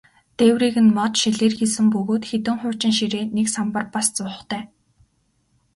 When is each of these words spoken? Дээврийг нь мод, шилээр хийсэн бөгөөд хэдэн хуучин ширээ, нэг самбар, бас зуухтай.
Дээврийг 0.37 0.75
нь 0.85 0.93
мод, 0.97 1.13
шилээр 1.21 1.53
хийсэн 1.59 1.85
бөгөөд 1.93 2.23
хэдэн 2.29 2.55
хуучин 2.61 2.93
ширээ, 2.97 3.25
нэг 3.35 3.47
самбар, 3.55 3.85
бас 3.93 4.07
зуухтай. 4.15 4.63